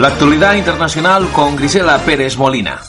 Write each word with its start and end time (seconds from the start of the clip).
La 0.00 0.08
actualidad 0.08 0.54
internacional 0.54 1.28
con 1.30 1.56
Grisela 1.56 1.98
Pérez 1.98 2.38
Molina. 2.38 2.80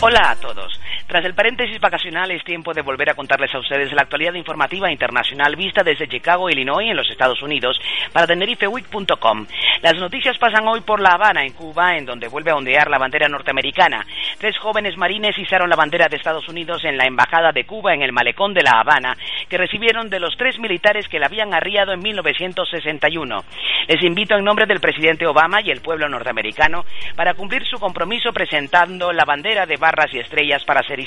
Hola 0.00 0.32
a 0.32 0.34
todos. 0.34 0.80
Tras 1.14 1.26
el 1.26 1.34
paréntesis 1.34 1.78
vacacional 1.78 2.32
es 2.32 2.42
tiempo 2.42 2.74
de 2.74 2.82
volver 2.82 3.08
a 3.08 3.14
contarles 3.14 3.54
a 3.54 3.60
ustedes 3.60 3.92
la 3.92 4.02
actualidad 4.02 4.34
informativa 4.34 4.90
internacional 4.90 5.54
vista 5.54 5.84
desde 5.84 6.08
Chicago, 6.08 6.50
Illinois, 6.50 6.90
en 6.90 6.96
los 6.96 7.08
Estados 7.08 7.40
Unidos, 7.40 7.80
para 8.12 8.26
tenerifeweek.com. 8.26 9.46
Las 9.80 9.94
noticias 9.94 10.36
pasan 10.38 10.66
hoy 10.66 10.80
por 10.80 11.00
La 11.00 11.10
Habana, 11.10 11.44
en 11.44 11.52
Cuba, 11.52 11.96
en 11.96 12.04
donde 12.04 12.26
vuelve 12.26 12.50
a 12.50 12.56
ondear 12.56 12.90
la 12.90 12.98
bandera 12.98 13.28
norteamericana. 13.28 14.04
Tres 14.38 14.58
jóvenes 14.58 14.96
marines 14.96 15.38
izaron 15.38 15.70
la 15.70 15.76
bandera 15.76 16.08
de 16.08 16.16
Estados 16.16 16.48
Unidos 16.48 16.84
en 16.84 16.96
la 16.96 17.06
Embajada 17.06 17.52
de 17.52 17.64
Cuba 17.64 17.94
en 17.94 18.02
el 18.02 18.10
malecón 18.10 18.52
de 18.52 18.64
La 18.64 18.80
Habana, 18.80 19.16
que 19.48 19.56
recibieron 19.56 20.10
de 20.10 20.18
los 20.18 20.36
tres 20.36 20.58
militares 20.58 21.06
que 21.06 21.20
la 21.20 21.26
habían 21.26 21.54
arriado 21.54 21.92
en 21.92 22.00
1961. 22.00 23.44
Les 23.86 24.02
invito 24.02 24.34
en 24.34 24.44
nombre 24.44 24.66
del 24.66 24.80
presidente 24.80 25.28
Obama 25.28 25.60
y 25.60 25.70
el 25.70 25.80
pueblo 25.80 26.08
norteamericano 26.08 26.84
para 27.14 27.34
cumplir 27.34 27.64
su 27.66 27.78
compromiso 27.78 28.32
presentando 28.32 29.12
la 29.12 29.24
bandera 29.24 29.64
de 29.64 29.76
barras 29.76 30.12
y 30.12 30.18
estrellas 30.18 30.64
para 30.64 30.82
ser 30.82 31.03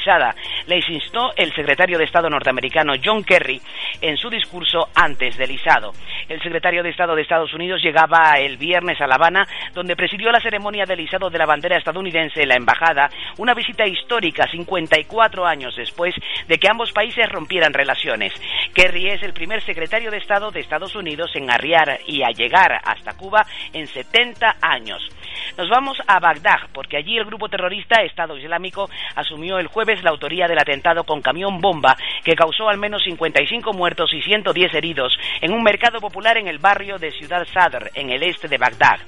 les 0.67 0.87
instó 0.89 1.31
el 1.35 1.53
secretario 1.53 1.97
de 1.97 2.05
Estado 2.05 2.29
norteamericano 2.29 2.93
John 3.03 3.23
Kerry 3.23 3.61
en 4.01 4.17
su 4.17 4.29
discurso 4.29 4.89
antes 4.95 5.37
del 5.37 5.51
izado. 5.51 5.93
El 6.29 6.41
secretario 6.41 6.83
de 6.83 6.89
Estado 6.89 7.15
de 7.15 7.21
Estados 7.21 7.53
Unidos 7.53 7.81
llegaba 7.81 8.37
el 8.39 8.57
viernes 8.57 8.99
a 9.01 9.07
La 9.07 9.15
Habana, 9.15 9.47
donde 9.73 9.95
presidió 9.95 10.31
la 10.31 10.39
ceremonia 10.39 10.85
del 10.85 10.99
izado 10.99 11.29
de 11.29 11.37
la 11.37 11.45
bandera 11.45 11.77
estadounidense 11.77 12.41
en 12.41 12.49
la 12.49 12.55
embajada, 12.55 13.09
una 13.37 13.53
visita 13.53 13.85
histórica 13.85 14.47
54 14.49 15.45
años 15.45 15.75
después 15.75 16.13
de 16.47 16.57
que 16.57 16.69
ambos 16.69 16.91
países 16.91 17.27
rompieran 17.29 17.73
relaciones. 17.73 18.33
Kerry 18.73 19.09
es 19.09 19.23
el 19.23 19.33
primer 19.33 19.61
secretario 19.61 20.11
de 20.11 20.17
Estado 20.17 20.51
de 20.51 20.59
Estados 20.59 20.95
Unidos 20.95 21.31
en 21.35 21.49
arriar 21.49 21.99
y 22.05 22.23
a 22.23 22.29
llegar 22.29 22.79
hasta 22.83 23.15
Cuba 23.17 23.45
en 23.73 23.87
70 23.87 24.57
años. 24.61 25.07
Nos 25.55 25.69
vamos 25.69 25.97
a 26.07 26.19
Bagdad, 26.19 26.67
porque 26.73 26.97
allí 26.97 27.17
el 27.17 27.25
grupo 27.25 27.47
terrorista 27.47 28.01
Estado 28.01 28.37
Islámico 28.37 28.89
asumió 29.15 29.59
el 29.59 29.67
jueves 29.67 30.03
la 30.03 30.09
autoría 30.09 30.47
del 30.47 30.59
atentado 30.59 31.03
con 31.03 31.21
camión 31.21 31.61
bomba 31.61 31.95
que 32.23 32.35
causó 32.35 32.69
al 32.69 32.77
menos 32.77 33.03
55 33.03 33.73
muertos 33.73 34.13
y 34.13 34.21
110 34.21 34.73
heridos 34.73 35.17
en 35.41 35.53
un 35.53 35.63
mercado 35.63 35.99
popular 35.99 36.37
en 36.37 36.47
el 36.47 36.59
barrio 36.59 36.97
de 36.97 37.11
Ciudad 37.11 37.47
Sadr, 37.53 37.91
en 37.93 38.09
el 38.09 38.23
este 38.23 38.47
de 38.47 38.57
Bagdad. 38.57 38.99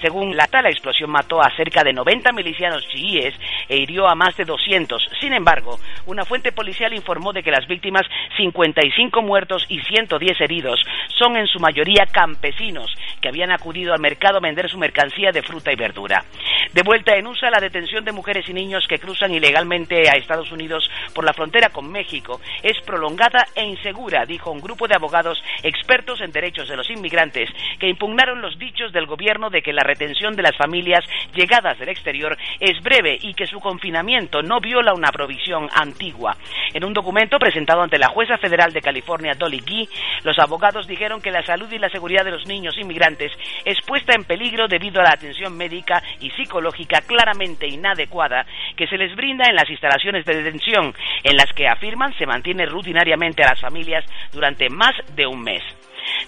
Según 0.00 0.36
la 0.36 0.46
tal 0.46 0.66
explosión 0.66 1.10
mató 1.10 1.40
a 1.40 1.54
cerca 1.56 1.82
de 1.82 1.92
90 1.92 2.32
milicianos 2.32 2.86
chiíes 2.88 3.34
e 3.68 3.76
hirió 3.76 4.08
a 4.08 4.14
más 4.14 4.36
de 4.36 4.44
200. 4.44 5.10
Sin 5.20 5.32
embargo, 5.32 5.78
una 6.06 6.24
fuente 6.24 6.52
policial 6.52 6.92
informó 6.92 7.32
de 7.32 7.42
que 7.42 7.50
las 7.50 7.66
víctimas, 7.66 8.06
55 8.36 9.22
muertos 9.22 9.64
y 9.68 9.80
110 9.80 10.40
heridos, 10.40 10.80
son 11.18 11.36
en 11.36 11.46
su 11.46 11.58
mayoría 11.58 12.06
campesinos 12.06 12.92
que 13.20 13.28
habían 13.28 13.50
acudido 13.50 13.92
al 13.92 14.00
mercado 14.00 14.38
a 14.38 14.40
vender 14.40 14.68
su 14.68 14.78
mercancía 14.78 15.30
de 15.32 15.42
fruta 15.42 15.72
y 15.72 15.76
verdura. 15.86 16.24
De 16.72 16.82
vuelta 16.82 17.16
en 17.16 17.26
USA, 17.26 17.48
la 17.48 17.60
detención 17.60 18.04
de 18.04 18.10
mujeres 18.10 18.48
y 18.48 18.52
niños 18.52 18.86
que 18.88 18.98
cruzan 18.98 19.32
ilegalmente 19.32 20.08
a 20.10 20.16
Estados 20.16 20.50
Unidos 20.50 20.90
por 21.14 21.24
la 21.24 21.32
frontera 21.32 21.68
con 21.68 21.90
México 21.90 22.40
es 22.62 22.76
prolongada 22.84 23.46
e 23.54 23.64
insegura, 23.64 24.26
dijo 24.26 24.50
un 24.50 24.60
grupo 24.60 24.88
de 24.88 24.96
abogados 24.96 25.42
expertos 25.62 26.20
en 26.20 26.32
derechos 26.32 26.68
de 26.68 26.76
los 26.76 26.90
inmigrantes 26.90 27.48
que 27.78 27.88
impugnaron 27.88 28.42
los 28.42 28.58
dichos 28.58 28.92
del 28.92 29.06
gobierno 29.06 29.48
de 29.48 29.62
que 29.62 29.72
la 29.72 29.84
retención 29.84 30.34
de 30.34 30.42
las 30.42 30.56
familias 30.56 31.04
llegadas 31.34 31.78
del 31.78 31.88
exterior 31.88 32.36
es 32.58 32.82
breve 32.82 33.16
y 33.22 33.34
que 33.34 33.46
su 33.46 33.60
confinamiento 33.60 34.42
no 34.42 34.60
viola 34.60 34.92
una 34.92 35.12
provisión 35.12 35.68
antigua. 35.72 36.36
En 36.74 36.84
un 36.84 36.94
documento 36.94 37.38
presentado 37.38 37.82
ante 37.82 37.98
la 37.98 38.08
jueza 38.08 38.38
federal 38.38 38.72
de 38.72 38.82
California, 38.82 39.34
Dolly 39.38 39.60
Gee, 39.60 39.88
los 40.24 40.38
abogados 40.38 40.88
dijeron 40.88 41.22
que 41.22 41.30
la 41.30 41.46
salud 41.46 41.70
y 41.70 41.78
la 41.78 41.90
seguridad 41.90 42.24
de 42.24 42.32
los 42.32 42.46
niños 42.46 42.76
inmigrantes 42.76 43.30
es 43.64 43.80
puesta 43.86 44.14
en 44.14 44.24
peligro 44.24 44.66
debido 44.66 45.00
a 45.00 45.04
la 45.04 45.10
atención 45.10 45.56
médica 45.56 45.75
y 46.20 46.30
psicológica 46.30 47.00
claramente 47.02 47.66
inadecuada 47.66 48.46
que 48.76 48.86
se 48.86 48.96
les 48.96 49.14
brinda 49.14 49.44
en 49.48 49.56
las 49.56 49.68
instalaciones 49.68 50.24
de 50.24 50.42
detención, 50.42 50.94
en 51.22 51.36
las 51.36 51.52
que 51.52 51.68
afirman 51.68 52.14
se 52.16 52.26
mantiene 52.26 52.66
rutinariamente 52.66 53.42
a 53.42 53.50
las 53.50 53.60
familias 53.60 54.04
durante 54.32 54.68
más 54.68 54.94
de 55.14 55.26
un 55.26 55.42
mes. 55.42 55.62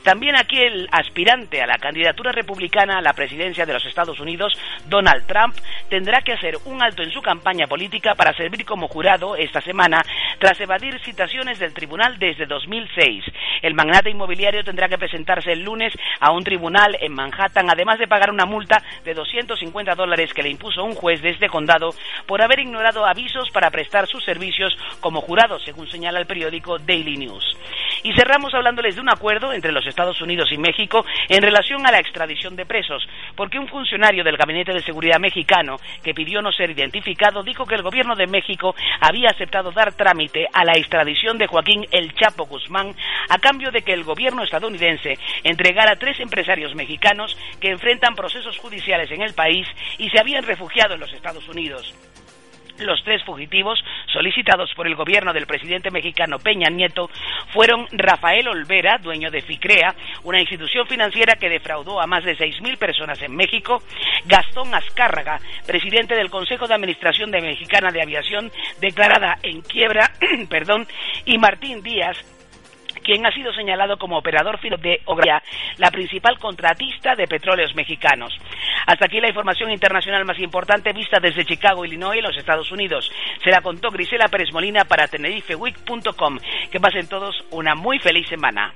También 0.03 0.37
aquí 0.37 0.59
el 0.59 0.89
aspirante 0.91 1.63
a 1.63 1.67
la 1.67 1.79
candidatura 1.79 2.33
republicana 2.33 2.99
a 2.99 3.03
la 3.03 3.13
presidencia 3.13 3.67
de 3.67 3.73
los 3.73 3.85
Estados 3.85 4.19
Unidos, 4.21 4.53
Donald 4.87 5.27
Trump, 5.27 5.55
tendrá 5.89 6.21
que 6.23 6.33
hacer 6.33 6.57
un 6.65 6.83
alto 6.83 7.03
en 7.03 7.13
su 7.13 7.21
campaña 7.21 7.67
política 7.67 8.15
para 8.15 8.35
servir 8.35 8.65
como 8.65 8.89
jurado 8.89 9.37
esta 9.37 9.61
semana 9.61 10.03
tras 10.39 10.61
evadir 10.61 10.99
citaciones 11.01 11.59
del 11.59 11.75
tribunal 11.75 12.19
desde 12.19 12.47
2006. 12.47 13.25
El 13.63 13.75
magnate 13.75 14.11
inmobiliario 14.11 14.65
tendrá 14.65 14.89
que 14.89 14.99
presentarse 14.99 15.53
el 15.53 15.63
lunes 15.63 15.93
a 16.21 16.33
un 16.33 16.45
tribunal 16.45 16.97
en 17.01 17.13
Manhattan, 17.13 17.71
además 17.71 17.99
de 17.99 18.07
pagar 18.07 18.31
una 18.31 18.47
multa 18.47 18.83
de 19.05 19.15
250 19.15 19.95
dólares 19.95 20.33
que 20.33 20.43
le 20.43 20.51
impuso 20.51 20.85
un 20.85 20.95
juez 20.95 21.21
de 21.23 21.31
este 21.31 21.49
condado 21.49 21.91
por 22.29 22.43
haber 22.43 22.61
ignorado 22.61 23.07
avisos 23.07 23.51
para 23.51 23.71
prestar 23.71 24.07
sus 24.07 24.23
servicios 24.23 24.77
como 25.01 25.23
jurado, 25.23 25.59
según 25.61 25.89
señala 25.89 26.21
el 26.21 26.27
periódico 26.27 26.79
Daily 26.79 27.17
News. 27.17 27.57
Y 28.05 28.13
cerramos 28.13 28.53
hablándoles 28.55 28.95
de 28.95 29.01
un 29.01 29.11
acuerdo 29.11 29.53
entre 29.53 29.73
los 29.73 29.87
Estados 29.87 30.21
Unidos 30.21 30.53
y 30.53 30.59
México 30.59 31.05
en 31.29 31.43
relación 31.43 31.87
a 31.87 31.91
la 31.91 31.99
extradición 31.99 32.55
de 32.55 32.67
presos, 32.67 33.09
porque 33.35 33.59
un 33.59 33.67
funcionario 33.67 34.23
del 34.23 34.37
Gabinete 34.37 34.75
de 34.75 34.83
Seguridad 34.83 35.19
mexicano 35.19 35.77
que 36.05 36.15
pidió 36.15 36.43
no 36.43 36.53
ser 36.53 36.71
identificado 36.71 37.43
dijo 37.43 37.65
que 37.65 37.75
el 37.75 37.83
gobierno 37.83 38.15
de 38.15 38.27
México 38.27 38.75
había 39.01 39.31
aceptado 39.31 39.73
dar 39.73 39.95
trámite 39.95 40.47
a 40.53 40.65
la 40.65 40.73
extradición 40.73 41.39
de 41.39 41.47
Joaquín 41.47 41.87
El 41.91 42.15
Chapo 42.15 42.45
Guzmán 42.45 42.95
a 43.31 43.39
cambio 43.39 43.71
de 43.71 43.81
que 43.81 43.95
el 43.95 44.05
gobierno 44.05 44.45
estadounidense 44.45 45.19
entregara 45.45 45.97
tres 45.97 46.21
empresarios 46.21 46.75
mexicanos 46.75 47.37
que 47.59 47.71
enfrentan 47.71 48.15
procesos 48.15 48.59
judiciales 48.59 49.11
en 49.11 49.23
el 49.23 49.33
país 49.33 49.67
y 49.97 50.11
se 50.11 50.21
habían 50.21 50.45
refugiado 50.45 50.95
en 50.95 51.01
los 51.01 51.13
Estados 51.15 51.49
Unidos. 51.49 51.95
Los 52.79 53.03
tres 53.03 53.23
fugitivos 53.25 53.83
solicitados 54.13 54.73
por 54.75 54.87
el 54.87 54.95
gobierno 54.95 55.33
del 55.33 55.47
presidente 55.47 55.91
mexicano 55.91 56.39
Peña 56.39 56.71
Nieto 56.71 57.11
fueron 57.53 57.87
Rafael 57.93 58.47
Olvera, 58.49 58.99
dueño 58.99 59.31
de 59.31 59.43
FICREA, 59.43 59.95
una 60.25 60.41
institución 60.41 60.87
financiera 60.87 61.35
que 61.35 61.49
defraudó 61.49 62.01
a 62.01 62.07
más 62.07 62.25
de 62.25 62.37
6.000 62.37 62.79
personas 62.79 63.21
en 63.23 63.35
México, 63.35 63.83
Gastón 64.27 64.75
Azcárraga, 64.75 65.41
presidente 65.67 66.15
del 66.15 66.31
Consejo 66.31 66.67
de 66.67 66.75
Administración 66.75 67.31
de 67.31 67.41
Mexicana 67.41 67.91
de 67.91 68.03
Aviación, 68.03 68.51
declarada 68.81 69.39
en 69.43 69.61
quiebra, 69.63 70.13
perdón, 70.49 70.87
y 71.25 71.39
Martín 71.39 71.83
Díaz, 71.83 72.17
quien 73.09 73.25
ha 73.25 73.33
sido 73.33 73.55
señalado 73.55 73.97
como 73.97 74.19
operador 74.19 74.61
de 74.61 75.01
Obra, 75.07 75.43
la 75.79 75.91
principal 75.91 76.39
contratista 76.39 77.15
de 77.15 77.27
petróleos 77.27 77.75
mexicanos. 77.75 78.39
Hasta 78.87 79.07
aquí 79.07 79.19
la 79.19 79.29
información 79.29 79.71
internacional 79.71 80.27
más 80.27 80.39
importante 80.39 80.93
vista 80.93 81.19
desde 81.19 81.47
Chicago, 81.47 81.87
Illinois, 81.87 82.23
los 82.23 82.37
Estados 82.37 82.71
Unidos. 82.71 83.11
Se 83.43 83.51
la 83.51 83.63
contó 83.63 83.91
Grisela 83.91 84.29
Pérez 84.29 84.53
Molina 84.53 84.85
para 84.85 85.09
tenerifeweek.com. 85.09 86.39
Que 86.71 86.81
pasen 86.81 87.09
todos 87.09 87.35
una 87.51 87.75
muy 87.75 87.99
feliz 87.99 88.29
semana. 88.29 88.75